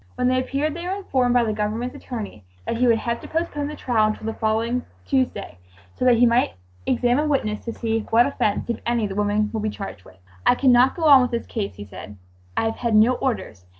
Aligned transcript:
When 0.15 0.29
they 0.29 0.39
appeared 0.39 0.73
they 0.73 0.87
were 0.87 0.95
informed 0.95 1.35
by 1.35 1.43
the 1.43 1.53
Government's 1.53 1.93
attorney 1.95 2.43
that 2.65 2.77
he 2.77 2.87
would 2.87 2.97
have 2.97 3.21
to 3.21 3.27
postpone 3.27 3.67
the 3.67 3.75
trial 3.75 4.07
until 4.07 4.25
the 4.25 4.33
following 4.33 4.83
Tuesday 5.05 5.59
so 5.93 6.05
that 6.05 6.17
he 6.17 6.25
might 6.25 6.55
examine 6.87 7.29
witnesses 7.29 7.65
to 7.75 7.79
see 7.81 7.99
"what 8.09 8.25
offense, 8.25 8.67
if 8.67 8.79
any, 8.83 9.05
the 9.05 9.13
women 9.13 9.51
would 9.53 9.61
be 9.61 9.69
charged 9.69 10.03
with." 10.03 10.17
"I 10.43 10.55
cannot 10.55 10.95
go 10.95 11.03
on 11.03 11.21
with 11.21 11.29
this 11.29 11.45
case," 11.45 11.75
he 11.75 11.85
said, 11.85 12.17
"I 12.57 12.63
have 12.65 12.77
had 12.77 12.95
no 12.95 13.13
orders. 13.13 13.67